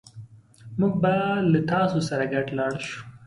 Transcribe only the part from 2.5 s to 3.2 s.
لاړ شو